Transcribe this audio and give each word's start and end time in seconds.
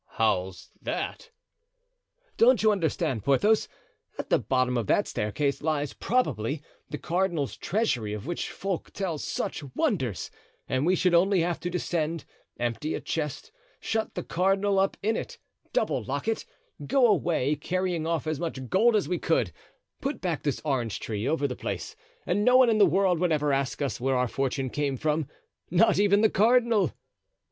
"How's 0.13 0.71
that?" 0.81 1.29
"Don't 2.35 2.63
you 2.63 2.71
understand, 2.71 3.23
Porthos? 3.23 3.67
At 4.17 4.31
the 4.31 4.39
bottom 4.39 4.75
of 4.75 4.87
that 4.87 5.07
staircase 5.07 5.61
lies, 5.61 5.93
probably, 5.93 6.63
the 6.89 6.97
cardinal's 6.97 7.55
treasury 7.55 8.11
of 8.13 8.25
which 8.25 8.49
folk 8.49 8.89
tell 8.93 9.19
such 9.19 9.63
wonders, 9.75 10.31
and 10.67 10.87
we 10.87 10.95
should 10.95 11.13
only 11.13 11.41
have 11.41 11.59
to 11.59 11.69
descend, 11.69 12.25
empty 12.59 12.95
a 12.95 12.99
chest, 12.99 13.51
shut 13.79 14.15
the 14.15 14.23
cardinal 14.23 14.79
up 14.79 14.97
in 15.03 15.15
it, 15.15 15.37
double 15.71 16.03
lock 16.03 16.27
it, 16.27 16.45
go 16.87 17.05
away, 17.05 17.55
carrying 17.55 18.07
off 18.07 18.25
as 18.25 18.39
much 18.39 18.69
gold 18.69 18.95
as 18.95 19.07
we 19.07 19.19
could, 19.19 19.51
put 20.01 20.19
back 20.19 20.41
this 20.41 20.63
orange 20.65 20.99
tree 20.99 21.27
over 21.27 21.47
the 21.47 21.55
place, 21.55 21.95
and 22.25 22.43
no 22.43 22.57
one 22.57 22.71
in 22.71 22.79
the 22.79 22.87
world 22.87 23.19
would 23.19 23.31
ever 23.31 23.53
ask 23.53 23.83
us 23.83 24.01
where 24.01 24.17
our 24.17 24.27
fortune 24.27 24.71
came 24.71 24.97
from—not 24.97 25.99
even 25.99 26.21
the 26.21 26.29
cardinal." 26.31 26.91